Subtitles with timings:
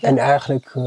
[0.00, 0.84] En eigenlijk eh,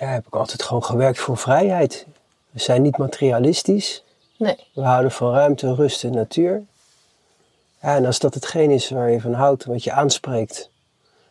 [0.00, 2.06] ja, heb ik altijd gewoon gewerkt voor vrijheid.
[2.50, 4.04] We zijn niet materialistisch.
[4.36, 4.56] Nee.
[4.74, 6.62] We houden van ruimte, rust en natuur.
[7.82, 10.70] Ja, en als dat hetgeen is waar je van houdt, wat je aanspreekt,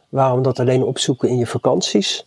[0.10, 2.26] waarom dat alleen opzoeken in je vakanties?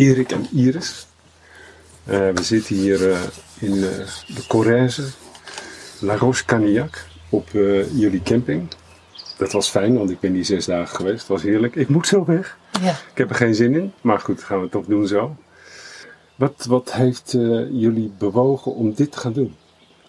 [0.00, 1.06] Erik en Iris.
[2.04, 3.20] Eh, we zitten hier eh,
[3.58, 5.02] in eh, de Corrèze,
[5.98, 7.48] La Roche Canillac, op
[7.94, 8.68] jullie camping.
[9.38, 11.18] Dat was fijn, want ik ben hier zes dagen geweest.
[11.18, 11.74] Het was heerlijk.
[11.74, 12.58] Ik moet zo weg.
[12.80, 12.90] Ja.
[12.90, 15.36] Ik heb er geen zin in, maar goed, gaan we het toch doen zo.
[16.34, 17.30] Wat, wat heeft
[17.70, 19.54] jullie bewogen om dit te gaan doen?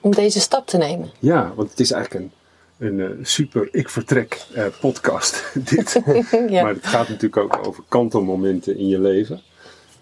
[0.01, 1.11] Om deze stap te nemen.
[1.19, 2.31] Ja, want het is eigenlijk
[2.77, 4.45] een, een super ik vertrek
[4.79, 5.43] podcast.
[5.69, 6.01] dit.
[6.49, 6.63] ja.
[6.63, 9.41] Maar het gaat natuurlijk ook over kantelmomenten in je leven.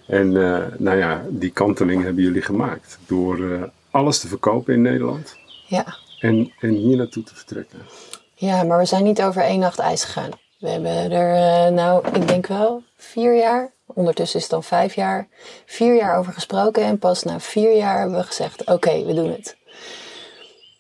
[0.10, 2.98] En eh, nou ja, die kanteling hebben jullie gemaakt.
[3.08, 5.36] Door eh, alles te verkopen in Nederland.
[5.68, 5.86] ja.
[6.20, 7.80] En, en hier naartoe te vertrekken.
[8.36, 10.30] Ja, maar we zijn niet over één nacht ijs gegaan.
[10.60, 11.36] We hebben er,
[11.68, 15.28] eh, nou, ik denk wel vier jaar, ondertussen is het dan vijf jaar,
[15.66, 16.84] vier jaar over gesproken.
[16.84, 19.58] En pas na vier jaar hebben we gezegd, oké, we doen het.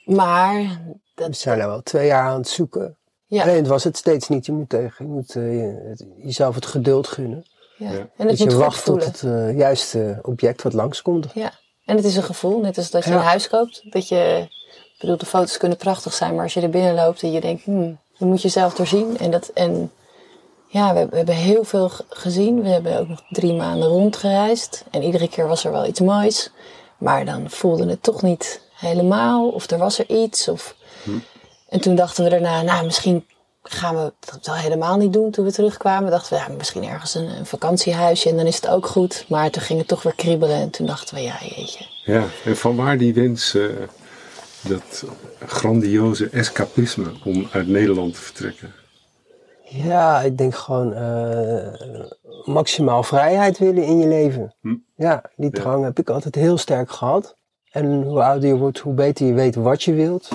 [0.05, 0.79] Maar,
[1.15, 2.97] We zijn nou wel twee jaar aan het zoeken.
[3.25, 4.45] ja, Alleen het was het steeds niet.
[4.45, 7.45] Je moet, tegen, je moet eh, je- het- jezelf het geduld gunnen.
[7.79, 7.91] Ja.
[7.91, 7.97] Ja.
[7.97, 11.27] en het dat je goed wacht tot het eh, juiste object wat langskomt.
[11.33, 11.51] Ja,
[11.85, 13.15] en het is een gevoel, net als dat je Ja.
[13.15, 13.81] een huis koopt.
[13.91, 17.23] Dat je, ik bedoel, de foto's kunnen prachtig zijn, maar als je er binnen loopt
[17.23, 19.17] en je denkt, hmm, je moet jezelf doorzien.
[19.17, 19.91] En, dat, en
[20.67, 22.61] ja, we, we hebben heel veel gezien.
[22.61, 24.83] We hebben ook nog drie maanden rondgereisd.
[24.91, 26.51] En iedere keer was er wel iets moois.
[26.97, 29.49] Maar dan voelde het toch niet helemaal.
[29.49, 30.47] Of er was er iets.
[30.47, 30.75] Of...
[31.69, 33.25] En toen dachten we daarna, nou, misschien
[33.71, 36.11] gaan we dat wel helemaal niet doen toen we terugkwamen.
[36.11, 39.25] Dachten we, ja, misschien ergens een, een vakantiehuisje en dan is het ook goed.
[39.27, 41.85] Maar toen ging het toch weer kriebelen en toen dachten we, ja, jeetje.
[42.03, 43.63] Ja, en vanwaar die wens, eh,
[44.61, 45.03] dat
[45.45, 48.73] grandioze escapisme om uit Nederland te vertrekken.
[49.63, 51.67] Ja, ik denk gewoon eh,
[52.45, 54.55] maximaal vrijheid willen in je leven.
[54.61, 54.75] Hm.
[54.95, 55.61] Ja, die Ja.
[55.61, 57.35] drang heb ik altijd heel sterk gehad.
[57.71, 60.29] En hoe ouder je wordt, hoe beter je weet wat je wilt.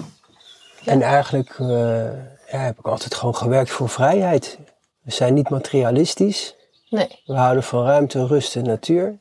[0.85, 2.09] En eigenlijk eh,
[2.51, 4.59] ja, heb ik altijd gewoon gewerkt voor vrijheid.
[5.03, 6.57] We zijn niet materialistisch.
[6.91, 9.19] Nee, We houden van ruimte, rust en natuur.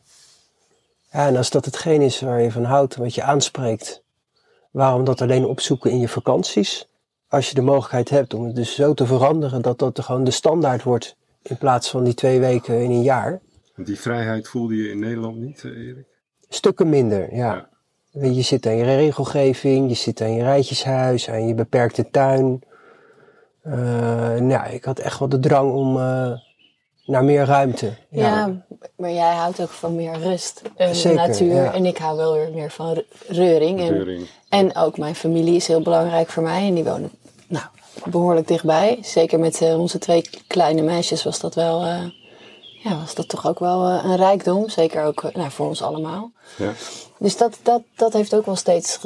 [1.12, 4.04] Ja, en als dat hetgeen is waar je van houdt, wat je aanspreekt,
[4.72, 6.88] waarom dat alleen opzoeken in je vakanties?
[7.28, 10.32] Als je de mogelijkheid hebt om het dus zo te veranderen dat dat gewoon de
[10.32, 13.42] standaard wordt, in plaats van die twee weken in een jaar.
[13.76, 16.06] Want die vrijheid voelde je in Nederland niet, eh, Erik?
[16.50, 17.70] Stukken minder, ja.
[18.12, 18.28] Ja.
[18.28, 22.62] Je zit aan je regelgeving, je zit aan je rijtjeshuis, aan je beperkte tuin.
[23.64, 23.74] Eh,
[24.36, 26.32] nou, ik had echt wel de drang om eh,
[27.06, 27.94] naar meer ruimte.
[28.10, 28.52] ja.
[28.96, 31.54] maar jij houdt ook van meer rust en Zeker, natuur.
[31.54, 31.74] ja.
[31.74, 33.80] En ik hou wel weer meer van re- reuring.
[33.80, 34.28] En, Reuring.
[34.50, 36.68] en ook mijn familie is heel belangrijk voor mij.
[36.68, 37.12] En die wonen
[37.48, 37.66] nou,
[38.06, 38.98] behoorlijk dichtbij.
[39.02, 41.84] Zeker met eh, onze twee kleine meisjes was dat wel...
[41.84, 42.04] eh,
[42.84, 44.70] ja, was dat toch ook wel een rijkdom.
[44.70, 46.32] Zeker ook nou, voor ons allemaal.
[46.58, 46.72] Ja.
[47.20, 49.00] Dus dat, dat, dat heeft ook wel steeds.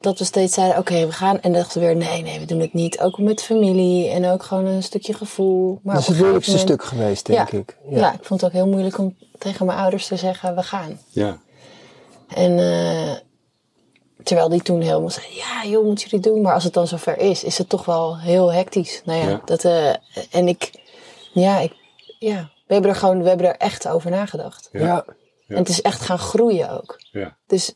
[0.00, 1.40] Dat we steeds zeiden: oké, we gaan.
[1.40, 3.00] En dachten we weer: nee, nee, we doen het niet.
[3.00, 5.80] Ook met familie en ook gewoon een stukje gevoel.
[5.82, 7.58] Maar dat is het moeilijkste stuk geweest, denk Ja.
[7.58, 7.76] ik.
[7.84, 8.12] moment- Ja.
[8.12, 11.00] ik vond het ook heel moeilijk om tegen mijn ouders te zeggen: we gaan.
[11.08, 11.38] ja.
[12.28, 13.12] En eh,
[14.22, 16.40] terwijl die toen helemaal zei: ja, joh, moeten jullie doen.
[16.42, 19.02] Maar als het dan zover is, is het toch wel heel hectisch.
[19.04, 19.40] Nou ja, Ja.
[19.44, 19.64] dat.
[19.64, 19.88] eh,
[20.30, 20.70] en ik,
[21.32, 21.72] ja, ik,
[22.18, 24.68] ja, we hebben er gewoon, we hebben er echt over nagedacht.
[24.72, 24.80] Ja.
[24.80, 25.04] ja.
[25.48, 26.96] En het is echt gaan groeien ook.
[27.10, 27.36] ja.
[27.46, 27.74] Dus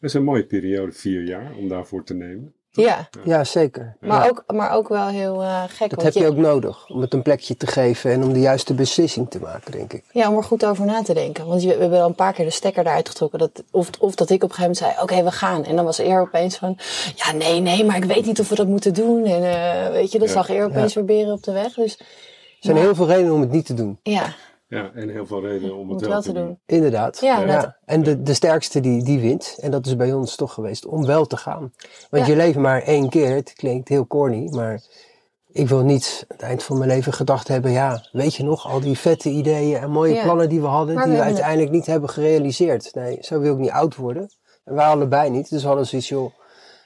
[0.00, 2.52] Dat is een mooie periode, vier jaar, om daarvoor te nemen.
[2.70, 3.08] ja.
[3.24, 3.96] Ja, zeker.
[4.00, 4.28] Maar, Ja.
[4.28, 5.90] ook, maar ook wel heel eh, gek.
[5.90, 8.74] Dat heb je ook nodig, om het een plekje te geven en om de juiste
[8.74, 10.04] beslissing te maken, denk ik.
[10.12, 11.46] Ja, om er goed over na te denken.
[11.46, 13.38] Want je- we hebben al een paar keer de stekker eruit getrokken.
[13.38, 15.64] Dat, of, of dat ik op een gegeven moment zei, oké, we gaan.
[15.64, 16.78] En dan was eer opeens van,
[17.16, 19.24] ja, nee, nee, maar ik weet niet of we dat moeten doen.
[19.24, 20.32] En eh, weet je, dan Ja.
[20.34, 21.74] zag eer opeens weer beren op de weg.
[21.74, 22.04] Dus Er
[22.64, 23.98] zijn Maar- heel veel redenen om het niet te doen.
[24.02, 24.34] ja,
[24.68, 26.58] Ja, en heel veel redenen om om het wel te doen.
[26.66, 27.20] Inderdaad.
[27.20, 29.56] Ja, En de, de sterkste die, die wint.
[29.60, 31.72] En dat is bij ons toch geweest om wel te gaan.
[32.10, 32.32] Want Ja.
[32.32, 33.34] je leeft maar één keer.
[33.34, 34.82] Het klinkt heel corny, maar
[35.48, 37.70] ik wil niet aan het eind van mijn leven gedacht hebben.
[37.70, 40.22] Ja, weet je nog, al die vette ideeën en mooie Ja.
[40.22, 42.94] plannen die we hadden, Maar die we uiteindelijk niet hebben gerealiseerd.
[42.94, 44.30] Nee, zo wil ik niet oud worden.
[44.64, 45.50] En wij allebei niet.
[45.50, 46.32] Dus we hadden zoiets, joh,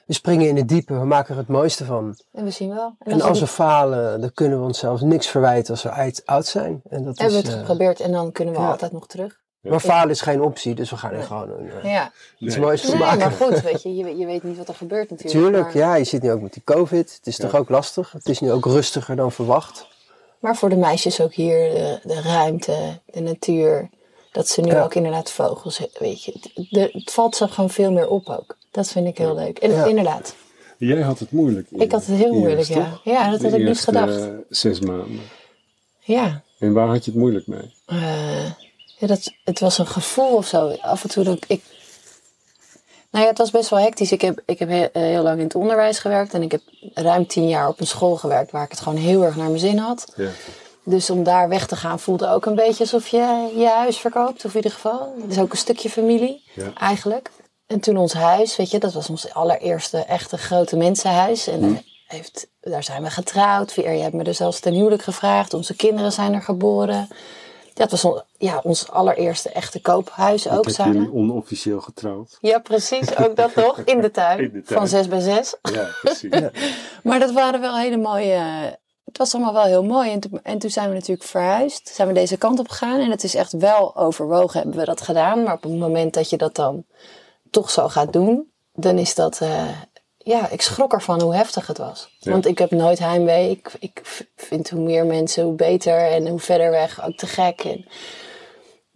[0.05, 2.17] we springen in het diepe, we maken er het mooiste van.
[2.31, 2.95] En we zien wel.
[2.99, 6.81] En, En als we falen, dan kunnen we onszelf niks verwijten als we oud zijn.
[6.89, 8.69] En dat hebben is, we het eh, geprobeerd en dan kunnen we ja.
[8.69, 9.41] altijd nog terug.
[9.61, 12.11] Maar falen is geen optie, dus we gaan er gewoon een, eh, Ja.
[12.39, 12.63] iets Nee.
[12.63, 13.19] moois van Nee, maken.
[13.19, 15.37] maar goed, weet je, je, je weet niet wat er gebeurt natuurlijk.
[15.39, 17.13] Tuurlijk, maar, ja, je zit nu ook met die COVID.
[17.13, 17.43] Het is Ja.
[17.43, 18.11] toch ook lastig.
[18.11, 19.87] Het is nu ook rustiger dan verwacht.
[20.39, 23.89] maar voor de meisjes ook hier de, de ruimte, de natuur.
[24.33, 24.83] Dat ze nu Ja.
[24.83, 26.31] ook inderdaad vogels, weet je.
[26.31, 28.57] Het, de- het valt zo gewoon veel meer op ook.
[28.71, 29.57] Dat vind ik heel leuk.
[29.59, 29.85] En Ja.
[29.85, 30.35] inderdaad,
[30.77, 31.67] Jij had het moeilijk.
[31.71, 32.89] ik had het heel moeilijk, Eerst, ja.
[32.89, 33.01] toch?
[33.03, 34.19] Ja, dat De had ik niet gedacht.
[34.49, 35.21] zes maanden.
[35.99, 37.73] Ja, En waar had je het moeilijk mee?
[37.85, 38.45] Eh,
[38.97, 40.69] ja, dat, het was een gevoel of zo.
[40.81, 41.61] Af en toe dat ik.
[43.11, 44.11] Nou ja, het was best wel hectisch.
[44.11, 46.61] Ik heb, ik heb heel, eh, heel lang in het onderwijs gewerkt en ik heb
[46.93, 49.59] ruim tien jaar op een school gewerkt waar ik het gewoon heel erg naar mijn
[49.59, 50.13] zin had.
[50.15, 50.29] Ja.
[50.85, 54.45] Dus om daar weg te gaan voelde ook een beetje alsof je je huis verkoopt,
[54.45, 55.15] of in ieder geval.
[55.21, 56.73] Het is ook een stukje familie, Ja.
[56.73, 57.31] eigenlijk.
[57.67, 61.47] En toen ons huis, weet je, dat was ons allereerste echte grote mensenhuis.
[61.47, 61.73] En Hm.
[61.73, 63.73] eh, heeft, daar zijn we getrouwd.
[63.73, 65.53] Veer, je hebt me er zelfs ten huwelijk gevraagd.
[65.53, 67.07] Onze kinderen zijn er geboren.
[67.73, 70.93] Dat was on- ja, ons allereerste echte koophuis ook heb samen.
[70.93, 72.37] jullie onofficieel getrouwd.
[72.41, 73.17] Ja, precies.
[73.17, 73.79] Ook dat nog.
[73.85, 74.39] In de tuin.
[74.43, 74.79] In de tuin.
[74.79, 75.55] Van 6 bij 6.
[75.61, 76.31] Ja, precies.
[77.03, 78.41] Maar dat waren wel hele mooie.
[79.13, 80.11] Het was allemaal wel heel mooi.
[80.11, 81.87] En toen, en toen zijn we natuurlijk verhuisd.
[81.87, 82.99] Zijn we deze kant op gegaan.
[82.99, 85.43] En het is echt wel overwogen hebben we dat gedaan.
[85.43, 86.85] Maar op het moment dat je dat dan
[87.51, 88.51] toch zo gaat doen.
[88.73, 89.41] Dan is dat.
[89.41, 89.67] eh,
[90.17, 92.15] ja, ik schrok ervan hoe heftig het was.
[92.19, 92.31] Ja.
[92.31, 93.49] Want ik heb nooit heimwee.
[93.49, 94.01] Ik, ik
[94.35, 95.97] vind hoe meer mensen, hoe beter.
[96.11, 97.63] En hoe verder weg ook te gek.
[97.63, 97.85] En,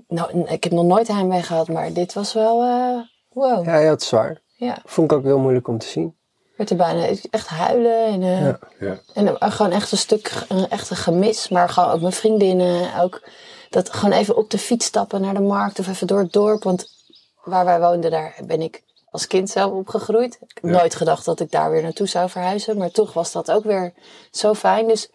[0.08, 1.68] nou, ik heb nog nooit heimwee gehad.
[1.68, 2.62] Maar dit was wel.
[2.62, 3.00] eh,
[3.30, 3.66] wow.
[3.66, 3.72] Ja.
[3.74, 4.42] Ja, ja, het is zwaar.
[4.86, 6.16] Vond ik ook heel moeilijk om te zien.
[6.57, 8.06] Werd er bijna echt huilen.
[8.06, 8.59] En, eh, Ja.
[8.80, 8.98] Ja.
[9.13, 11.50] En eh, gewoon echt een stuk, een echt een gemis.
[11.50, 13.00] Maar gewoon ook mijn vriendinnen.
[13.01, 13.21] Ook
[13.69, 16.63] dat gewoon even op de fiets stappen naar de markt of even door het dorp.
[16.63, 16.89] Want
[17.44, 20.33] waar wij woonden, daar ben ik als kind zelf opgegroeid.
[20.48, 20.77] Ik heb Ja.
[20.80, 22.77] nooit gedacht dat ik daar weer naartoe zou verhuizen.
[22.77, 23.94] Maar toch was dat ook weer
[24.31, 24.88] zo fijn.
[24.88, 25.09] Dus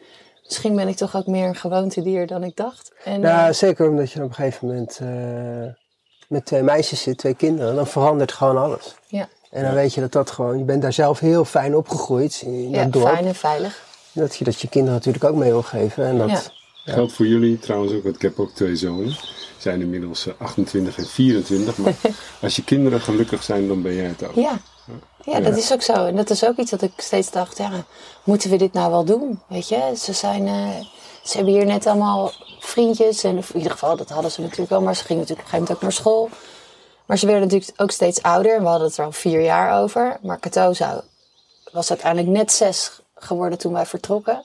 [0.44, 2.92] misschien ben ik toch ook meer een gewoontedier dan ik dacht.
[3.04, 5.00] En, Ja, eh, zeker omdat je op een gegeven moment
[6.28, 7.74] met twee meisjes zit, twee kinderen.
[7.74, 8.94] Dan verandert gewoon alles.
[9.06, 12.42] ja, En dan weet je dat dat gewoon, je bent daar zelf heel fijn opgegroeid
[12.44, 13.14] in ja, dat dorp.
[13.14, 13.82] fijn en veilig.
[14.12, 16.04] Dat je dat je kinderen natuurlijk ook mee wil geven.
[16.06, 16.28] En dat,
[16.84, 16.92] Ja.
[16.92, 19.16] Geldt voor jullie trouwens ook, want ik heb ook twee zonen.
[19.58, 21.76] Zijn inmiddels eh, 28 en 24.
[21.76, 21.94] Maar
[22.42, 24.34] als je kinderen gelukkig zijn, dan ben jij het ook.
[24.34, 24.60] Ja.
[25.24, 25.92] Ja, dat is ook zo.
[25.92, 27.70] En dat is ook iets dat ik steeds dacht, ja,
[28.24, 29.40] moeten we dit nou wel doen?
[29.48, 30.68] Weet je, ze zijn, eh,
[31.22, 33.24] ze hebben hier net allemaal vriendjes.
[33.24, 35.60] En in ieder geval, dat hadden ze natuurlijk wel, maar ze gingen natuurlijk op een
[35.60, 36.28] gegeven moment ook naar school.
[37.06, 39.82] Maar ze werden natuurlijk ook steeds ouder en we hadden het er al vier jaar
[39.82, 40.18] over.
[40.22, 41.00] Maar Cato zou,
[41.72, 44.44] was uiteindelijk net zes geworden toen wij vertrokken.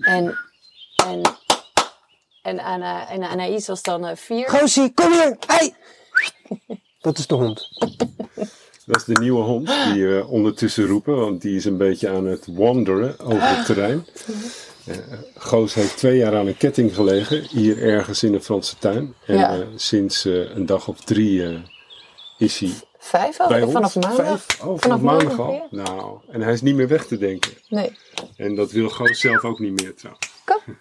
[0.00, 0.38] En,
[1.06, 1.20] en,
[2.42, 4.48] en, Anna, en Anaïs was dan eh, vier.
[4.48, 5.36] Goosie, kom hier!
[5.46, 5.74] Hey!
[7.00, 7.68] Dat is de hond.
[8.86, 12.26] Dat is de nieuwe hond die we ondertussen roepen, want die is een beetje aan
[12.26, 14.06] het wanderen over het terrein.
[14.86, 14.96] Eh,
[15.36, 19.14] Goos heeft twee jaar aan een ketting gelegen, hier ergens in de Franse tuin.
[19.26, 19.52] En Ja.
[19.58, 21.54] eh, sinds eh, een dag of drie eh,
[22.38, 23.48] is hij Vijf al?
[23.48, 23.72] bij ons.
[23.72, 24.26] Vanaf maandag?
[24.26, 24.62] Vijf?
[24.62, 25.66] Oh, vanaf, maandag al?
[25.70, 27.52] Nou, en hij is niet meer weg te denken.
[27.68, 27.98] Nee.
[28.36, 30.30] En dat wil Goos zelf ook niet meer trouwens.
[30.44, 30.60] Kom.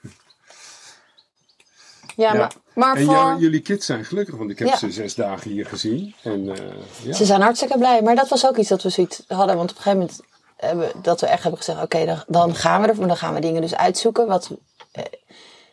[2.16, 2.38] Ja, Ja.
[2.40, 3.14] maar, maar En voor...
[3.14, 4.78] jou- jullie kids zijn gelukkig, want ik heb Ja.
[4.78, 6.16] ze zes dagen hier gezien.
[6.24, 6.64] En eh,
[7.04, 7.14] ja.
[7.14, 8.02] Ze zijn hartstikke blij.
[8.02, 9.56] Maar dat was ook iets dat we zoiets hadden.
[9.58, 10.22] Want op een gegeven moment
[10.58, 13.08] hebben dat we echt hebben gezegd: oké, dan, dan gaan we er.
[13.08, 14.28] Dan gaan we dingen dus uitzoeken.
[14.28, 14.50] Wat,
[14.92, 15.04] eh,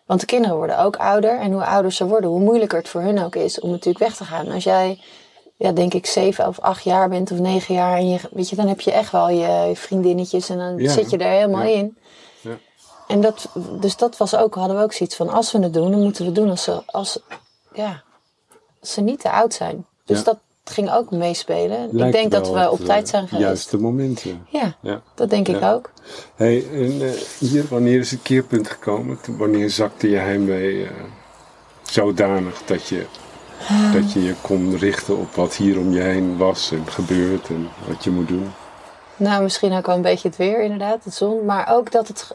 [0.07, 1.39] want de kinderen worden ook ouder.
[1.39, 4.17] En hoe ouder ze worden, hoe moeilijker het voor hun ook is om natuurlijk weg
[4.17, 4.49] te gaan.
[4.49, 5.01] Als jij,
[5.61, 7.97] ja, denk ik, zeven of acht jaar bent of negen jaar.
[7.97, 10.49] En je, weet je, dan heb je echt wel je vriendinnetjes.
[10.49, 10.91] En dan Ja.
[10.93, 11.75] zit je er helemaal Ja.
[11.75, 11.99] in.
[12.41, 12.59] Ja.
[13.09, 13.49] En dat,
[13.81, 16.21] dus dat was ook, hadden we ook zoiets van: als we het doen, dan moeten
[16.21, 17.19] we het doen als ze, als,
[17.75, 18.03] ja,
[18.81, 19.87] als ze niet te oud zijn.
[20.05, 21.99] Dus dat ging ook meespelen.
[22.07, 23.47] ik denk dat we op eh, tijd zijn geweest.
[23.47, 24.21] Juiste moment,
[24.51, 24.77] ja.
[24.83, 25.91] Ja, dat denk ik ook.
[26.35, 29.19] Hey, en eh, hier, wanneer is het keerpunt gekomen?
[29.39, 30.91] Wanneer zakte je heimwee eh,
[31.83, 33.07] zodanig dat je,
[33.93, 37.69] dat je je kon richten op wat hier om je heen was en gebeurt en
[37.89, 38.53] wat je moet doen?
[39.17, 41.45] Nou, misschien ook wel een beetje het weer, inderdaad, de zon.
[41.45, 42.35] Maar ook dat het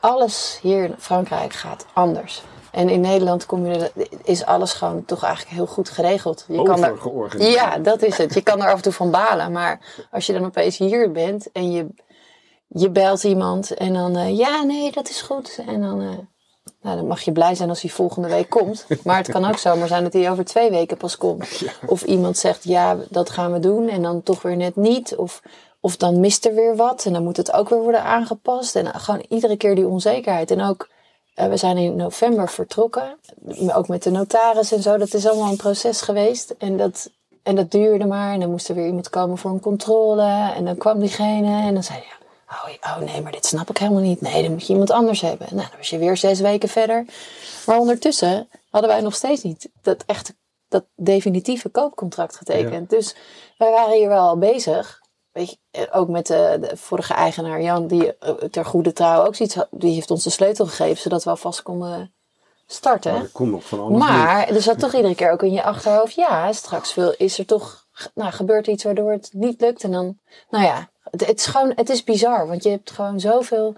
[0.00, 2.42] alles hier in Frankrijk gaat anders.
[2.70, 3.90] En in Nederland kom je
[4.24, 6.44] is alles gewoon toch eigenlijk heel goed geregeld.
[6.48, 7.54] Je kan er, Overgeorganiseerd.
[7.54, 8.34] ja, dat is het.
[8.34, 9.52] Je kan er af en toe van balen.
[9.52, 11.86] Maar als je dan opeens hier bent en je,
[12.66, 15.60] je belt iemand en dan, eh, ja, nee, dat is goed.
[15.66, 16.08] En dan, eh,
[16.84, 18.86] nou, dan mag je blij zijn als hij volgende week komt.
[19.04, 21.62] Maar het kan ook zomaar zijn dat hij over twee weken pas komt.
[21.86, 25.16] Of iemand zegt, ja, dat gaan we doen en dan toch weer net niet.
[25.16, 25.42] Of,
[25.80, 28.76] of dan mist er weer wat en dan moet het ook weer worden aangepast.
[28.76, 30.50] En gewoon iedere keer die onzekerheid.
[30.50, 30.88] En ook,
[31.34, 33.16] eh, we zijn in november vertrokken.
[33.74, 34.96] Ook met de notaris en zo.
[34.96, 36.54] Dat is allemaal een proces geweest.
[36.58, 37.10] En dat,
[37.42, 38.32] en dat duurde maar.
[38.32, 40.52] En dan moest er weer iemand komen voor een controle.
[40.56, 42.22] En dan kwam diegene en dan zei hij...
[42.54, 44.20] Oh, oh nee, maar dit snap ik helemaal niet.
[44.20, 45.46] Nee, dan moet je iemand anders hebben.
[45.50, 47.04] Nou, dan was je weer zes weken verder.
[47.66, 50.34] Maar ondertussen hadden wij nog steeds niet dat echte,
[50.68, 52.90] dat definitieve koopcontract getekend.
[52.90, 53.14] Dus
[53.58, 55.02] wij waren hier wel al bezig.
[55.32, 59.24] Weet je, eh, ook met de, de vorige eigenaar Jan, die eh, ter goede trouw
[59.24, 59.68] ook zoiets had.
[59.70, 62.14] Die heeft ons de sleutel gegeven, zodat we alvast konden
[62.66, 63.12] starten.
[63.12, 65.62] Maar er komt nog van alles Maar er zat toch iedere keer ook in je
[65.62, 69.82] achterhoofd, ja, straks wil, is er toch, nou, gebeurt iets waardoor het niet lukt.
[69.82, 70.18] En dan,
[70.50, 73.76] nou ja, het, het is gewoon, het is bizar, want je hebt gewoon zoveel.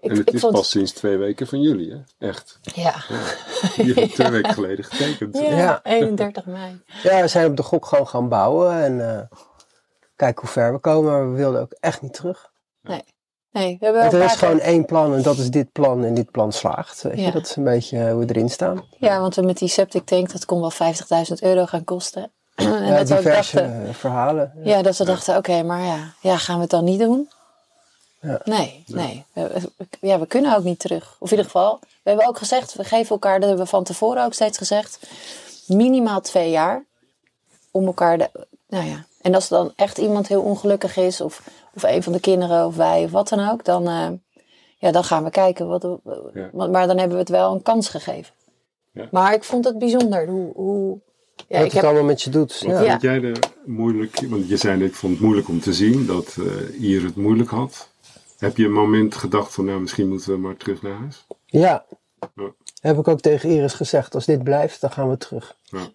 [0.00, 2.28] Ik, en het ik is pas sinds twee weken van jullie, hè?
[2.28, 2.58] Echt.
[2.62, 2.94] Ja.
[3.76, 5.38] Je hebt twee weken geleden getekend.
[5.38, 5.80] Ja, Ja.
[5.82, 6.82] 31 mei.
[7.02, 9.38] Ja, we zijn op de gok gewoon gaan bouwen en eh,
[10.16, 11.12] kijken hoe ver we komen.
[11.12, 12.52] Maar we wilden ook echt niet terug.
[12.82, 16.04] Nee, we hebben er een is gewoon keer- één plan en dat is dit plan
[16.04, 17.02] en dit plan slaagt.
[17.02, 17.26] Weet Ja.
[17.26, 17.32] je?
[17.32, 18.84] Dat is een beetje eh, hoe we erin staan.
[18.98, 22.32] Ja, want we met die septic tank, dat kon wel 50.000 euro gaan kosten.
[22.54, 24.52] En Ja, dat we ook diverse dachten, eh, verhalen.
[24.62, 27.30] ja, dat ze dachten, oké, maar ja, ja, gaan we het dan niet doen?
[28.20, 28.40] Ja.
[28.44, 29.24] Nee, nee.
[30.00, 31.16] Ja, we kunnen ook niet terug.
[31.18, 33.84] Of in ieder geval, we hebben ook gezegd, we geven elkaar, dat hebben we van
[33.84, 34.98] tevoren ook steeds gezegd,
[35.66, 36.84] minimaal twee jaar
[37.70, 38.30] om elkaar, de,
[38.68, 39.04] nou ja.
[39.20, 41.42] En als dan echt iemand heel ongelukkig is, of,
[41.74, 44.08] of een van de kinderen, of wij, of wat dan ook, dan, eh,
[44.78, 45.68] ja, dan gaan we kijken.
[45.68, 45.86] Wat,
[46.34, 46.48] Ja.
[46.52, 48.34] maar, maar dan hebben we het wel een kans gegeven.
[48.92, 49.08] Ja.
[49.10, 50.98] Maar ik vond het bijzonder hoe, hoe
[51.36, 52.62] ja, Wat ik het heb, allemaal met je doet.
[52.66, 52.98] Wat Ja.
[53.00, 54.20] Jij er moeilijk?
[54.28, 57.16] Want je zei net, ik vond het moeilijk om te zien dat eh Ier het
[57.16, 57.88] moeilijk had.
[58.38, 61.26] Heb je een moment gedacht van, nou, misschien moeten we maar terug naar huis?
[61.46, 61.84] ja.
[62.34, 62.52] Ja.
[62.80, 64.14] Heb ik ook tegen Iris gezegd.
[64.14, 65.56] Als dit blijft, dan gaan we terug.
[65.62, 65.88] Ja.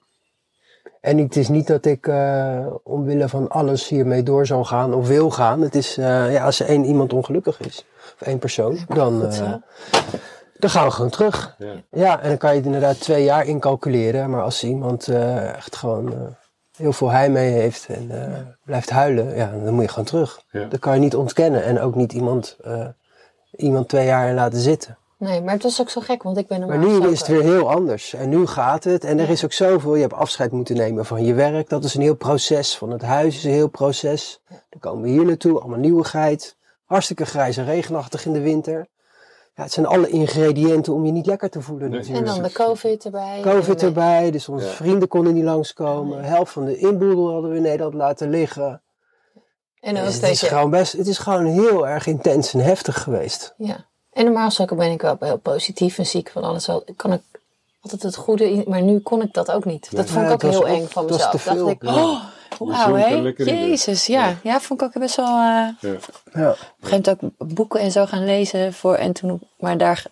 [1.02, 5.08] En het is niet dat ik eh, omwille van alles hiermee door zal gaan of
[5.08, 5.62] wil gaan.
[5.62, 7.86] Het is, eh, ja, als er één iemand ongelukkig is,
[8.20, 9.54] of één persoon, dan, eh,
[10.60, 11.56] dan gaan we gewoon terug.
[11.58, 11.74] Ja.
[11.92, 14.30] Ja, en dan kan je het inderdaad twee jaar incalculeren.
[14.30, 16.20] Maar als iemand eh, echt gewoon eh,
[16.80, 20.42] heel veel heimwee heeft en eh, blijft huilen, ja, dan moet je gewoon terug.
[20.52, 20.66] Ja.
[20.66, 22.88] Dat kan je niet ontkennen en ook niet iemand, eh,
[23.52, 24.98] iemand twee jaar in laten zitten.
[25.18, 27.28] nee, maar het was ook zo gek, want ik ben Maar maar nu is het
[27.28, 28.14] weer heel anders.
[28.14, 29.04] En nu gaat het.
[29.04, 29.96] En er is ook zoveel.
[29.96, 31.70] Je hebt afscheid moeten nemen van je werk.
[31.70, 32.78] Dat is een heel proces.
[32.78, 34.42] Van het huis is een heel proces.
[34.48, 35.60] Dan komen we hier naartoe.
[35.60, 36.56] Allemaal nieuwigheid.
[36.86, 38.88] Hartstikke grijs en regenachtig in de winter.
[39.60, 42.00] Ja, het zijn alle ingrediënten om je niet lekker te voelen Nee.
[42.00, 42.36] En natuurlijk.
[42.36, 43.40] dan de COVID erbij.
[43.42, 44.32] Covid erbij.
[44.32, 44.72] Dus onze Ja.
[44.72, 46.22] vrienden konden niet langskomen.
[46.22, 48.82] De helft van de inboedel hadden we in Nederland laten liggen.
[49.80, 53.02] En dan was het, is gewoon best, het is gewoon heel erg intens en heftig
[53.04, 53.54] geweest.
[53.58, 53.88] ja.
[54.14, 56.66] En normaal gesproken ben ik wel heel positief en ziek van alles.
[56.68, 57.22] Wel, kan ik
[57.82, 59.96] altijd het goede in, maar nu kon ik dat ook niet.
[59.96, 61.32] Dat vond ik ook was heel eng van mezelf.
[61.32, 62.24] Dacht ik, oh,
[62.58, 63.16] wauw hè?
[63.36, 64.06] jezus.
[64.06, 64.36] Ja.
[64.44, 64.60] Ja.
[64.60, 65.26] vond ik ook best wel...
[65.26, 65.98] eh, Ja.
[66.34, 66.50] Ja.
[66.50, 68.74] op een gegeven moment ook boeken en zo gaan lezen.
[68.74, 70.04] Voor, en toen, maar daar,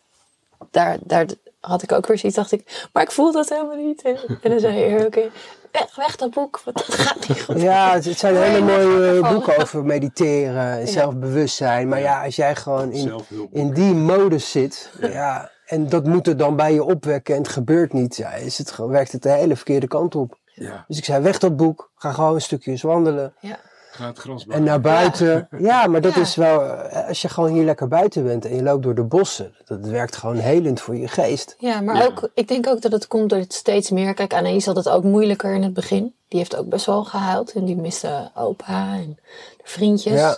[0.71, 1.25] daar, daar
[1.59, 4.01] had ik ook weer zoiets, dacht ik, maar ik voel dat helemaal niet.
[4.01, 5.29] En, en dan zei je, oké,
[5.71, 7.61] weg, weg dat boek, want dat gaat niet goed.
[7.61, 11.87] Ja, het, zijn hele mooie boeken over mediteren en zelfbewustzijn.
[11.87, 13.13] Maar ja, als jij gewoon in,
[13.51, 17.51] in die modus zit, ja, en dat moet er dan bij je opwekken en het
[17.51, 20.37] gebeurt niet, ja, is het, werkt het de hele verkeerde kant op.
[20.59, 23.33] Ja, Dus ik zei, weg dat boek, ga gewoon een stukje eens wandelen.
[23.39, 23.59] Ja.
[23.91, 25.47] ga het gras En naar buiten.
[25.59, 26.21] Ja, maar dat Ja.
[26.21, 29.03] is wel, eh, als je gewoon hier lekker buiten bent en je loopt door de
[29.03, 31.55] bossen, dat werkt gewoon helend voor je geest.
[31.59, 32.05] Ja, maar Ja.
[32.05, 34.13] ook, ik denk ook dat het komt door het steeds meer.
[34.13, 36.13] Kijk, Anaïs had het ook moeilijker in het begin.
[36.27, 39.17] Die heeft ook best wel gehuild en die miste opa en
[39.57, 40.19] de vriendjes.
[40.19, 40.37] Ja.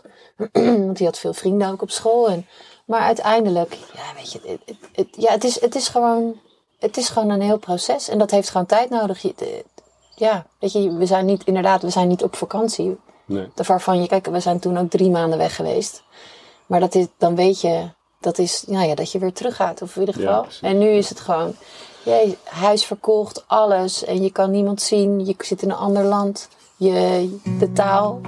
[0.86, 2.30] Want die had veel vrienden ook op school.
[2.30, 2.46] En,
[2.86, 6.40] maar uiteindelijk, ja, weet je, het, het, het- ja, het, is, het, is gewoon,
[6.80, 8.10] het is gewoon een heel proces.
[8.10, 9.22] En dat heeft gewoon tijd nodig.
[9.22, 9.66] Je, de-
[10.20, 12.98] ja, weet je, we zijn niet, inderdaad, we zijn niet op vakantie.
[13.26, 13.48] Nee.
[13.56, 16.04] Waarvan je, kijk, we zijn toen ook drie maanden weg geweest.
[16.66, 19.82] Maar dat is, dan weet je, dat is, nou ja, dat je weer teruggaat.
[19.82, 20.46] Of in ieder geval.
[20.62, 21.56] en nu is het gewoon,
[22.04, 24.04] jee, huis verkocht, alles.
[24.06, 25.26] En je kan niemand zien.
[25.26, 26.50] Je zit in een ander land.
[26.76, 28.22] Je, de taal.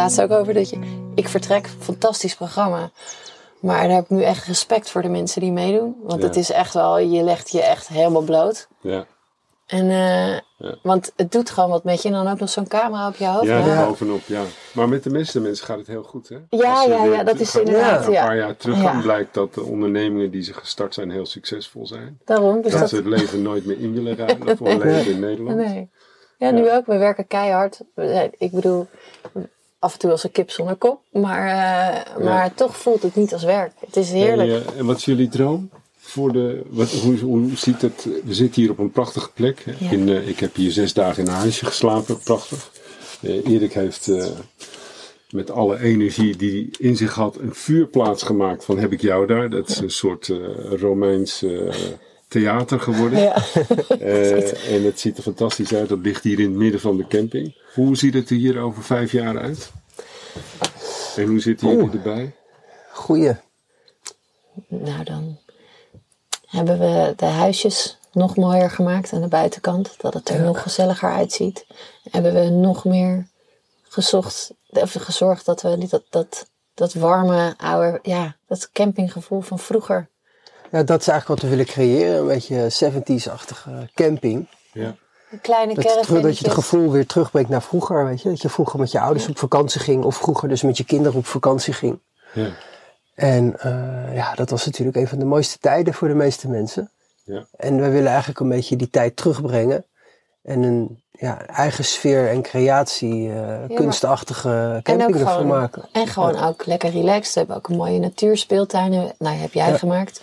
[0.00, 0.54] Laatst ook over.
[0.54, 0.78] Dat je,
[1.14, 2.90] ik vertrek, fantastisch programma.
[3.60, 5.96] Maar daar heb ik nu echt respect voor de mensen die meedoen.
[6.02, 6.26] Want Ja.
[6.26, 8.68] het is echt wel, je legt je echt helemaal bloot.
[8.80, 9.06] Ja,
[9.66, 10.74] En, eh, Ja.
[10.82, 12.08] Want het doet gewoon wat met je.
[12.08, 13.46] En dan ook nog zo'n camera op je hoofd.
[13.46, 14.42] ja, Ja, bovenop, ja.
[14.74, 16.36] Maar met de meeste mensen gaat het heel goed, hè?
[16.48, 18.26] Ja, ja, ja, dat is inderdaad, Een ja.
[18.26, 22.20] paar jaar terug gaan blijkt dat de ondernemingen die ze gestart zijn heel succesvol zijn.
[22.24, 22.62] Daarom.
[22.62, 25.20] Dus dat dat, ze het leven nooit meer in willen ruilen voor een leven in
[25.20, 25.56] Nederland.
[25.56, 25.90] nee.
[26.38, 26.86] Ja, nu ook.
[26.86, 27.80] We werken keihard.
[27.94, 28.86] We- Ik bedoel,
[29.80, 31.00] af en toe als een kip zonder kop.
[31.12, 33.72] Maar, eh, maar toch voelt het niet als werk.
[33.86, 34.50] Het is heerlijk.
[34.50, 35.70] En, eh, en wat is jullie droom?
[35.96, 38.08] Voor de, wat, hoe, hoe ziet het?
[38.24, 39.64] We zitten hier op een prachtige plek.
[39.78, 39.90] Ja.
[39.90, 42.70] In, eh, ik heb hier zes dagen in een huisje geslapen, prachtig.
[43.22, 44.10] Erik heeft
[45.30, 49.26] met alle energie die hij in zich had een vuurplaats gemaakt van heb ik jou
[49.26, 49.50] daar.
[49.50, 50.32] Dat is een soort
[50.70, 51.44] Romeins
[52.30, 53.18] theater geworden.
[53.18, 53.42] Ja.
[53.88, 55.88] Eh, en het ziet er fantastisch uit.
[55.88, 57.56] Dat ligt hier in het midden van de camping.
[57.74, 59.70] Hoe ziet het er hier over vijf jaar uit?
[61.16, 61.94] En hoe zitten jullie Oeh.
[61.94, 62.34] erbij?
[62.92, 63.36] Goeie.
[64.68, 65.38] Nou, dan
[66.46, 69.94] hebben we de huisjes nog mooier gemaakt aan de buitenkant.
[69.96, 71.66] Dat het er nog gezelliger uitziet.
[72.10, 73.28] Hebben we nog meer
[73.82, 79.58] gezocht, of gezorgd dat we niet dat, dat, dat warme, oude, ja, dat campinggevoel van
[79.58, 80.09] vroeger.
[80.70, 82.18] Ja, dat is eigenlijk wat we willen creëren.
[82.20, 84.48] Een beetje 70s-achtige camping.
[84.72, 84.94] Ja.
[85.30, 88.04] Een kleine Dat, je terug- dat je het gevoel weer terugbrengt naar vroeger.
[88.04, 88.28] Weet je?
[88.28, 90.04] Dat je vroeger met je ouders op vakantie ging.
[90.04, 91.98] Of vroeger dus met je kinderen op vakantie ging.
[92.32, 92.48] Ja.
[93.14, 96.90] En eh, ja, dat was natuurlijk een van de mooiste tijden voor de meeste mensen.
[97.24, 97.46] Ja.
[97.56, 99.84] En we willen eigenlijk een beetje die tijd terugbrengen.
[100.42, 105.88] En een ja, eigen sfeer en creatie, eh, kunstachtige camping ervan gewoon- maken.
[105.92, 107.32] En gewoon ook lekker relaxed.
[107.32, 108.90] We hebben ook een mooie natuurspeeltuin.
[109.18, 109.76] Nou, heb jij Ja.
[109.76, 110.22] gemaakt.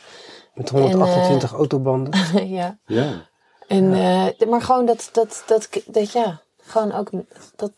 [0.58, 2.14] Met 128 autobanden.
[2.50, 2.78] ja.
[2.86, 3.26] Ja.
[3.68, 7.10] En, eh, maar gewoon dat, dat, dat, dat, ja, gewoon ook,
[7.56, 7.72] dat,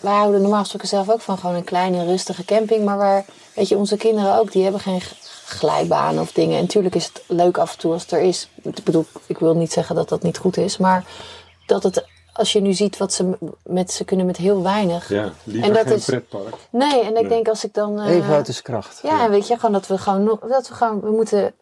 [0.00, 2.84] wij houden normaal gesproken zelf ook van gewoon een kleine rustige camping.
[2.84, 3.24] Maar waar,
[3.54, 5.00] weet je, onze kinderen ook, die hebben geen
[5.44, 6.56] glijbaan of dingen.
[6.56, 8.48] En natuurlijk is het leuk af en toe als het er is.
[8.62, 11.04] Ik bedoel, ik wil niet zeggen dat dat niet goed is, maar
[11.66, 15.08] dat het, als je nu ziet wat ze met, ze kunnen met heel weinig.
[15.08, 15.32] ja.
[15.44, 16.54] Liever En dat geen is- pretpark.
[16.70, 17.28] Nee, en ik Nee.
[17.28, 18.00] denk als ik dan...
[18.00, 19.00] eh, Even uit de kracht.
[19.02, 21.54] ja, en weet je, gewoon dat we gewoon nog, dat we gewoon, we moeten,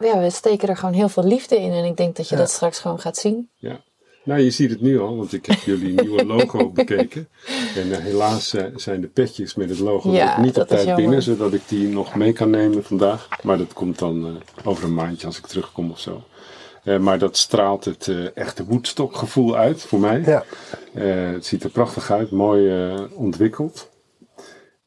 [0.00, 1.72] ja, we steken er gewoon heel veel liefde in.
[1.72, 2.40] En ik denk dat je Ja.
[2.40, 3.48] dat straks gewoon gaat zien.
[3.56, 3.80] Ja.
[4.24, 7.28] Nou, je ziet het nu al, want ik heb jullie nieuwe logo bekeken.
[7.76, 11.22] En eh, helaas eh, zijn de petjes met het logo Ja, niet op tijd binnen,
[11.22, 13.28] zodat ik die nog mee kan nemen vandaag.
[13.42, 16.22] Maar dat komt dan eh, over een maandje als ik terugkom of zo.
[16.84, 20.22] Eh, maar dat straalt het eh, echte Woodstock gevoel uit voor mij.
[20.26, 20.44] Ja.
[20.94, 23.88] Eh, het ziet er prachtig uit, mooi eh, ontwikkeld.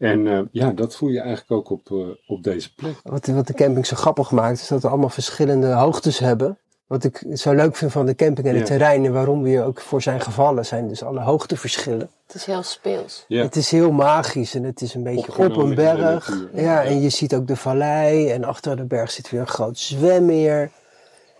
[0.04, 2.96] En eh, ja, dat voel je eigenlijk ook op, eh, op deze plek.
[3.04, 6.58] Wat, wat de camping zo grappig maakt, is dat we allemaal verschillende hoogtes hebben.
[6.88, 8.60] Wat ik zo leuk vind van de camping en Ja.
[8.60, 12.10] het terrein en waarom we hier ook voor zijn gevallen, zijn dus alle hoogteverschillen.
[12.28, 13.26] Het is heel speels.
[13.28, 13.42] Ja.
[13.44, 16.48] Het is heel magisch en het is een beetje op een de berg.
[16.54, 16.84] Ja, Ja.
[16.84, 20.70] en je ziet ook de vallei en achter de berg zit weer een groot zwemmeer.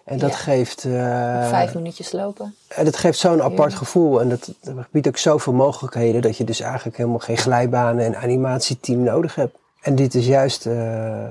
[0.04, 0.36] En dat Ja.
[0.36, 0.92] geeft, eh,
[1.50, 2.56] Vijf minuutjes lopen.
[2.68, 4.22] en dat geeft zo'n apart gevoel.
[4.22, 8.16] En dat, dat biedt ook zoveel mogelijkheden dat je dus eigenlijk helemaal geen glijbanen en
[8.16, 9.58] animatieteam nodig hebt.
[9.82, 11.26] En dit is juist eh,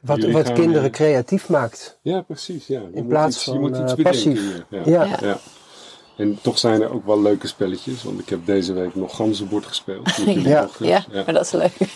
[0.00, 1.98] wat, Jullie wat kinderen eh, creatief maakt.
[2.02, 2.66] Ja, precies.
[2.66, 2.80] Ja.
[2.80, 4.62] Je moet plaats iets, van, je moet iets bedenken passief.
[4.68, 5.04] Ja.
[5.20, 5.38] Ja.
[6.16, 6.24] Ja.
[6.24, 9.66] En toch zijn er ook wel leuke spelletjes, want ik heb deze week nog ganzenbord
[9.66, 10.04] gespeeld.
[10.06, 10.68] met jullie Ja.
[10.78, 11.22] Ja, ja.
[11.24, 11.72] maar dat is leuk.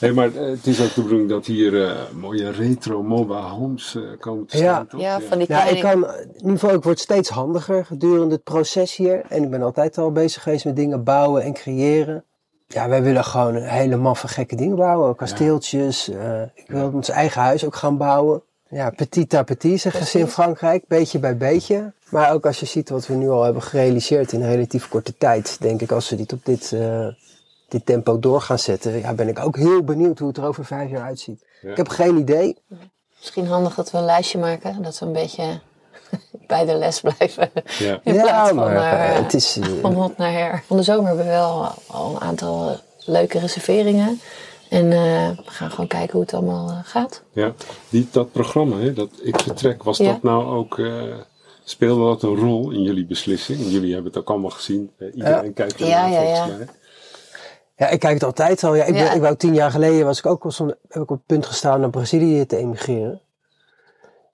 [0.00, 3.94] Hey, maar eh, het is ook de bedoeling dat hier eh, mooie retro mobile homes
[3.94, 4.62] eh, komen te Ja.
[4.74, 4.86] staan.
[4.86, 5.00] toch?
[5.00, 8.42] Ja, van die Ja, ik kan, in ieder geval, ik word steeds handiger gedurende het
[8.44, 9.22] proces hier.
[9.28, 12.24] En ik ben altijd al bezig geweest met dingen bouwen en creëren.
[12.66, 15.14] Ja, wij willen gewoon hele maffe gekke dingen bouwen.
[15.16, 16.08] Kasteeltjes.
[16.08, 18.42] eh, ik wil ons eigen huis ook gaan bouwen.
[18.70, 20.26] Ja, petit à petit zeggen ze in.
[20.28, 20.84] Frankrijk.
[20.88, 21.92] Beetje bij beetje.
[22.10, 25.16] Maar ook als je ziet wat we nu al hebben gerealiseerd in een relatief korte
[25.16, 25.56] tijd.
[25.60, 27.06] Denk ik, als we dit op dit, eh,
[27.68, 28.98] dit tempo door gaan zetten.
[29.00, 31.44] Ja, ben ik ook heel benieuwd hoe het er over vijf jaar uitziet.
[31.62, 31.70] Ja.
[31.70, 32.56] Ik heb geen idee.
[33.18, 34.82] Misschien handig dat we een lijstje maken.
[34.82, 35.60] Dat we een beetje
[36.46, 37.50] bij de les blijven.
[37.78, 38.00] Ja.
[38.04, 39.58] In ja, plaats van, maar naar, eh, het is...
[39.58, 40.62] eh, van hot naar her.
[40.66, 44.20] Van de zomer hebben we wel al een aantal eh, leuke reserveringen.
[44.70, 47.22] En eh, we gaan gewoon kijken hoe het allemaal eh, gaat.
[47.32, 47.52] Ja.
[47.88, 50.12] Die, dat programma, hè, dat Ik Vertrek, was Ja.
[50.12, 50.78] dat nou ook...
[50.78, 51.02] eh,
[51.64, 53.58] speelde dat een rol in jullie beslissing?
[53.60, 54.90] Jullie hebben het ook allemaal gezien.
[55.14, 56.56] Iedereen kijkt er Ja, naar, ja, volgens ja.
[56.56, 56.66] mij.
[57.76, 58.74] Ja, ik kijk het altijd al.
[58.74, 59.12] Ja, ik, ben, Ja.
[59.12, 61.46] ik wou tien jaar geleden was ik ook al zo'n, heb ik op het punt
[61.46, 63.20] gestaan naar Brazilië te emigreren.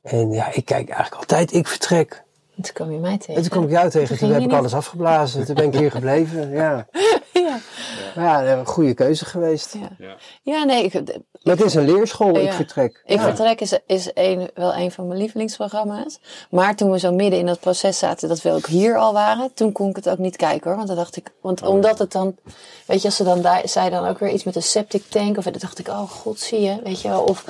[0.02, 2.24] En ja, ik kijk eigenlijk altijd, ik vertrek.
[2.56, 3.34] En toen kwam je mij tegen.
[3.34, 4.54] En toen kwam ik jou tegen, Toen heb ik niet.
[4.56, 5.44] alles afgeblazen.
[5.44, 6.86] Toen ben ik hier gebleven, ja.
[7.32, 7.58] Ja.
[8.16, 9.74] Maar ja, een goede keuze geweest.
[9.74, 9.88] Ja.
[9.98, 10.16] Ja.
[10.42, 10.84] ja, nee.
[10.84, 10.92] Ik,
[11.42, 12.52] Maar het is een leerschool, ik Ja.
[12.52, 13.02] vertrek.
[13.04, 13.22] Ik Ja.
[13.22, 16.18] Vertrek is, is een, wel een van mijn lievelingsprogramma's.
[16.50, 19.54] Maar toen we zo midden in dat proces zaten, dat we ook hier al waren,
[19.54, 20.76] toen kon ik het ook niet kijken hoor.
[20.76, 22.36] Want dan dacht ik, want Oh, omdat het dan,
[22.86, 25.36] weet je, als ze dan daar, zei dan ook weer iets met een septic tank,
[25.36, 27.22] of dan dacht ik, oh god, zie je, weet je wel.
[27.22, 27.44] Of,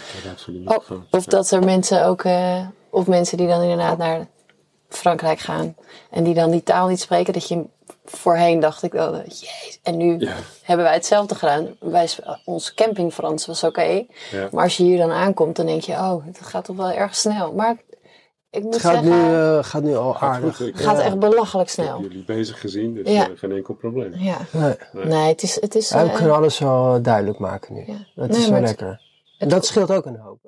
[0.65, 4.27] oh, of dat er mensen ook, eh, of mensen die dan inderdaad naar
[4.89, 5.77] Frankrijk gaan
[6.11, 7.65] en die dan die taal niet spreken, dat je
[8.05, 9.79] voorheen dacht ik wel, jeez.
[9.83, 10.35] En nu Ja.
[10.63, 11.77] hebben wij hetzelfde gedaan.
[11.81, 12.09] Wij,
[12.45, 13.83] ons camping Frans was oké.
[14.31, 14.49] Ja.
[14.53, 17.15] Maar als je hier dan aankomt, dan denk je, oh, het gaat toch wel erg
[17.17, 17.53] snel.
[17.53, 17.77] Maar
[18.51, 20.57] ik moet Het gaat nu, zeggen, eh, gaat nu al aardig.
[20.57, 21.03] goed, het gaat Ja.
[21.05, 22.01] echt belachelijk Ik heb snel.
[22.01, 23.25] jullie bezig gezien, dus Ja.
[23.31, 24.13] eh, geen enkel probleem.
[24.15, 24.37] Ja.
[24.53, 24.75] Nee.
[24.93, 27.85] Nee, het is, het is Ja, we eh, kunnen alles wel duidelijk maken nu.
[27.87, 28.07] Ja.
[28.15, 29.01] Dat Nee, is wel het- lekker.
[29.39, 30.39] En dat scheelt ook een hoop.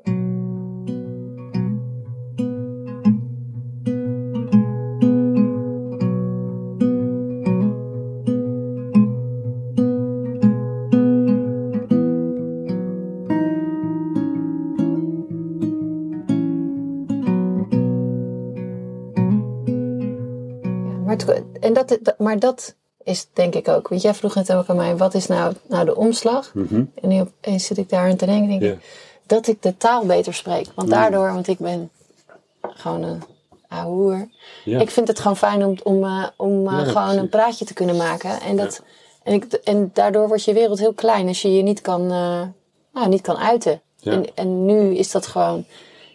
[21.69, 23.89] En dat, dat- maar dat is denk ik ook.
[23.89, 26.55] Want jij vroeg net ook aan mij, wat is nou, nou de omslag?
[26.55, 26.85] Mhm.
[26.95, 28.79] En nu opeens zit ik daar aan te denken, denk ik,
[29.27, 30.67] dat ik de taal beter spreek.
[30.75, 30.95] Want Mm.
[30.95, 31.91] daardoor, want ik ben
[32.61, 33.23] gewoon een
[33.69, 34.29] ahoer.
[34.65, 34.81] Ja.
[34.81, 37.21] Ik vind het gewoon fijn om, om, eh, om eh, Ja, gewoon precies.
[37.21, 38.41] een praatje te kunnen maken.
[38.41, 38.83] En, dat,
[39.23, 42.43] en, ik, en daardoor wordt je wereld heel klein als je je niet kan, eh,
[42.93, 43.81] nou, niet kan uiten.
[44.03, 45.65] En, en nu is dat gewoon,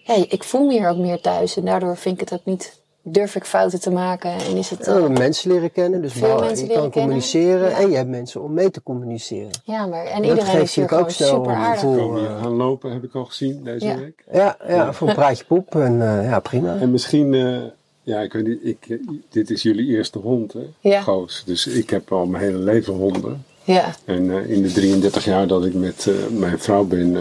[0.04, 1.56] ja, ik voel me hier ook meer thuis.
[1.58, 4.32] En daardoor vind ik het ook niet, durf ik fouten te maken.
[4.32, 6.92] En is het, Ja, eh, mensen leren kennen, dus Veel wel, mensen je leren kan
[6.92, 7.10] kennen.
[7.10, 7.78] communiceren Ja.
[7.80, 9.50] en je hebt mensen om mee te communiceren.
[9.64, 11.82] ja, maar en dat iedereen geeft is hier ook snel super aardig.
[11.82, 13.98] hier eh, gaan lopen, heb ik al gezien deze Ja.
[13.98, 14.24] week.
[14.32, 16.76] Ja, ja, voor een praatje poep en eh, ja, prima.
[16.76, 17.58] En misschien, eh,
[18.02, 18.98] ja, ik weet niet, ik,
[19.30, 20.70] dit is jullie eerste hond, hè?
[20.80, 21.02] Ja.
[21.02, 21.44] Goos.
[21.46, 23.46] Dus ik heb al mijn hele leven honden.
[23.64, 27.18] Ja, En eh, in de 33 jaar dat ik met eh, mijn vrouw ben,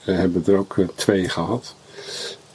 [0.00, 1.74] hebben we er ook twee gehad.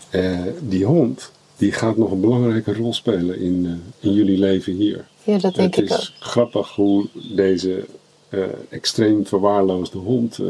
[0.09, 4.73] Eh, die hond, die gaat nog een belangrijke rol spelen in, eh, in jullie leven
[4.73, 5.05] hier.
[5.23, 6.27] ja dat denk het ik is ook.
[6.27, 7.85] grappig hoe deze
[8.29, 10.45] eh, extreem verwaarloosde hond, eh,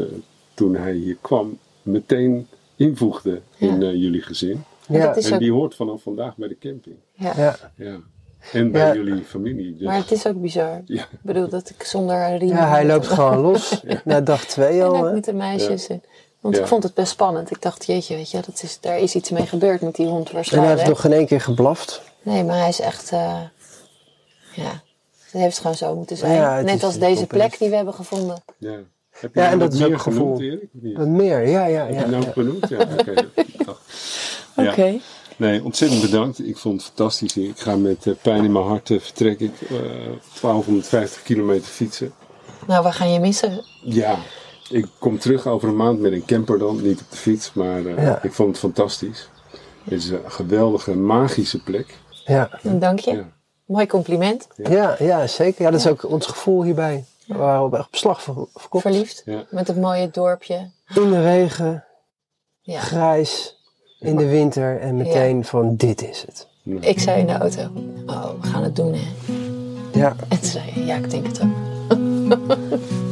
[0.54, 3.88] toen hij hier kwam, meteen invoegde in Ja.
[3.88, 4.64] eh, jullie gezin.
[4.88, 6.96] Ja, is En ook, die hoort vanaf vandaag bij de camping.
[7.14, 7.32] ja.
[7.36, 7.56] ja.
[7.76, 7.96] Ja.
[8.52, 8.94] En bij Ja.
[8.94, 9.76] jullie familie.
[9.76, 10.82] Dus, Maar het is ook bizar.
[10.84, 11.02] ja.
[11.02, 12.48] Ik bedoel, dat ik zonder riem...
[12.48, 13.82] ja, hij loopt gewoon los.
[14.04, 14.96] Na dag twee En al.
[14.96, 15.12] ook hè.
[15.12, 15.86] met de meisjes.
[15.86, 16.02] En,
[16.46, 16.62] want Ja.
[16.64, 17.50] ik vond het best spannend.
[17.50, 20.18] Ik dacht, jeetje, weet je, dat is, daar is iets mee gebeurd met die hond
[20.18, 20.74] En hij waarschijnlijk.
[20.76, 22.02] heeft nog geen één keer geblaft.
[22.22, 23.10] Nee, maar hij is echt...
[23.12, 23.40] eh,
[24.54, 24.82] ja,
[25.24, 26.32] het heeft gewoon zo moeten zijn.
[26.32, 28.42] Ja, Net als deze plek die we hebben gevonden.
[28.58, 28.78] Ja.
[29.10, 30.36] Heb je Ja, en dat is ook meer een gevoel.
[30.36, 32.00] genoemd, meer, ja, ja, Heb ja.
[32.00, 32.32] je nou ja.
[32.34, 32.68] benoemd?
[32.68, 33.14] Ja, oké.
[34.56, 34.98] Oké.
[35.36, 36.46] Nee, ontzettend bedankt.
[36.46, 37.36] Ik vond het fantastisch.
[37.36, 39.68] Ik ga met eh, pijn in mijn hart eh, vertrek ik eh,
[40.40, 42.12] 1250 kilometer fietsen.
[42.66, 43.64] Nou, we gaan je missen.
[43.82, 44.18] Ja,
[44.70, 46.82] ik kom terug over een maand met een camper dan.
[46.82, 48.22] Niet op de fiets, maar eh, Ja.
[48.22, 49.28] ik vond het fantastisch.
[49.84, 51.94] Het is een geweldige, magische plek.
[52.24, 53.12] Ja, En Dank je.
[53.12, 53.24] Ja.
[53.66, 54.46] Mooi compliment.
[54.56, 55.62] ja, ja, zeker.
[55.64, 57.04] Ja, dat is ook ons gevoel hierbij.
[57.26, 58.82] We waren op, slag ver- verkocht.
[58.82, 59.22] Verliefd.
[59.24, 59.44] Ja.
[59.50, 60.70] Met het mooie dorpje.
[60.94, 61.84] In de regen,
[62.60, 62.80] Ja.
[62.80, 63.56] grijs,
[63.98, 66.46] in de winter en meteen van dit is het.
[66.80, 67.62] Ik zei in de auto,
[68.06, 69.08] oh, we gaan het doen hè.
[69.98, 71.54] Ja, En toen zei je, ja, ik denk het ook.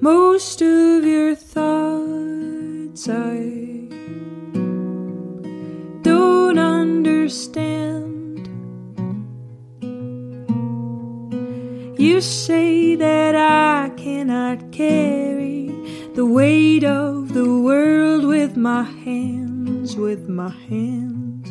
[0.00, 3.88] Most of your thoughts I
[6.02, 8.46] don't understand.
[11.98, 15.72] You say that I cannot carry
[16.14, 21.48] the weight of the world with my hands, with my hands.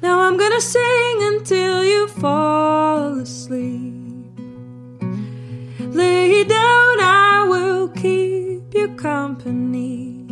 [0.00, 3.91] Now I'm gonna sing until you fall asleep.
[5.94, 10.26] Lay down, I will keep you company.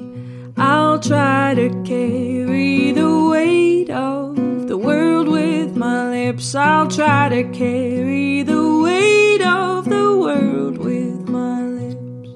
[0.56, 6.54] I'll try to carry the weight of the world with my lips.
[6.54, 12.30] I'll try to carry the weight of the world with my lips.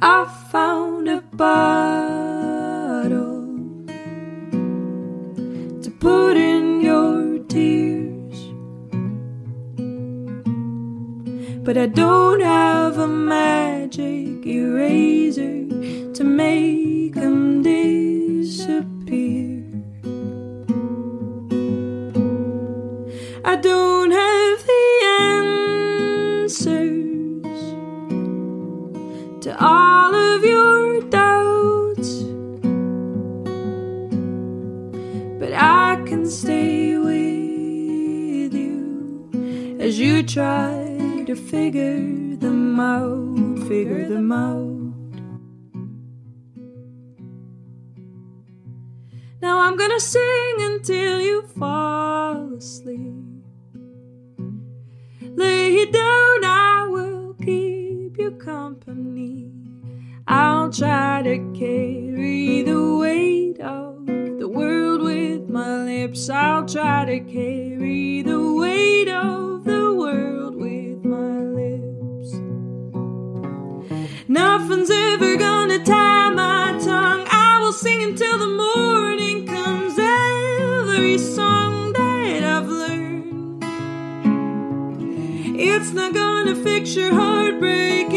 [0.00, 0.71] I found
[11.72, 15.21] But I don't have a magic eraser
[55.82, 59.50] Lay down, I will keep you company.
[60.28, 66.30] I'll try to carry the weight of the world with my lips.
[66.30, 72.30] I'll try to carry the weight of the world with my lips.
[74.28, 77.26] Nothing's ever gonna tie my tongue.
[77.28, 79.98] I will sing until the morning comes.
[79.98, 81.61] Every song
[85.64, 88.08] It's not gonna fix your heartbreak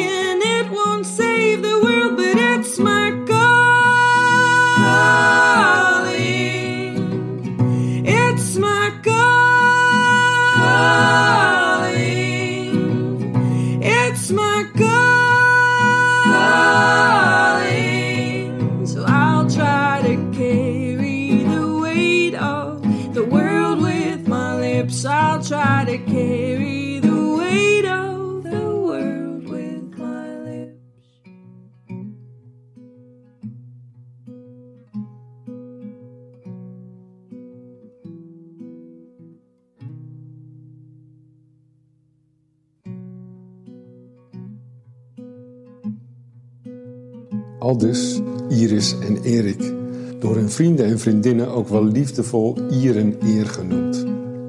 [47.75, 49.73] Aldus Iris en Erik,
[50.19, 54.05] door hun vrienden en vriendinnen ook wel liefdevol Ieren Eer genoemd.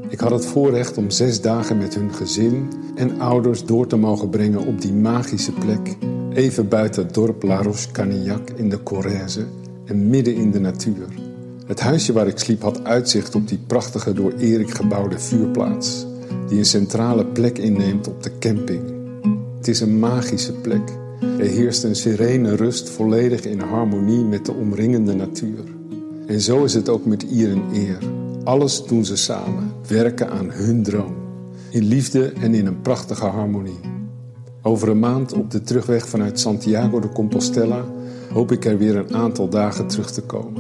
[0.09, 4.29] Ik had het voorrecht om zes dagen met hun gezin en ouders door te mogen
[4.29, 5.97] brengen op die magische plek,
[6.33, 9.45] even buiten het dorp La Roche-Canillac in de Corrèze
[9.85, 11.09] en midden in de natuur.
[11.67, 16.07] Het huisje waar ik sliep had uitzicht op die prachtige door Erik gebouwde vuurplaats,
[16.49, 18.83] die een centrale plek inneemt op de camping.
[19.57, 21.05] Het is een magische plek.
[21.21, 25.65] Er heerst een serene rust volledig in harmonie met de omringende natuur.
[26.27, 27.99] En zo is het ook met Ier en Eer.
[28.45, 31.15] Alles doen ze samen, werken aan hun droom.
[31.71, 33.81] In liefde en in een prachtige harmonie.
[34.63, 37.85] Over een maand op de terugweg vanuit Santiago de Compostela
[38.33, 40.55] hoop ik er weer een aantal dagen terug te komen.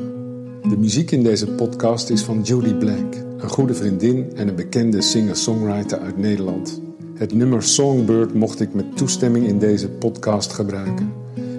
[0.68, 5.00] De muziek in deze podcast is van Julie Blank, een goede vriendin en een bekende
[5.00, 6.80] singer-songwriter uit Nederland.
[7.16, 11.12] Het nummer Songbird mocht ik met toestemming in deze podcast gebruiken.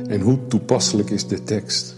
[0.08, 1.96] En hoe toepasselijk is de tekst?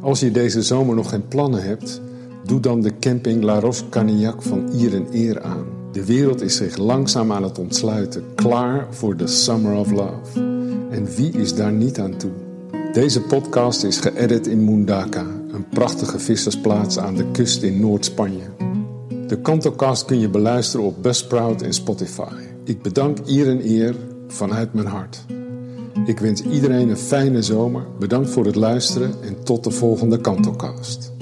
[0.00, 2.00] Als je deze zomer nog geen plannen hebt,
[2.44, 5.64] doe dan de camping La Roche-Canillac van Ier en Eer aan.
[5.92, 10.40] De wereld is zich langzaam aan het ontsluiten, klaar voor de Summer of Love.
[10.90, 12.32] En wie is daar niet aan toe?
[12.92, 18.44] Deze podcast is geëdit in Mundaka, een prachtige vissersplaats aan de kust in Noord-Spanje.
[19.26, 22.49] De Kantocast kun je beluisteren op Buzzsprout en Spotify.
[22.64, 23.94] Ik bedank Ier en Eer
[24.26, 25.24] vanuit mijn hart.
[26.06, 27.86] Ik wens iedereen een fijne zomer.
[27.98, 31.12] Bedankt voor het luisteren en tot de volgende Kantocast.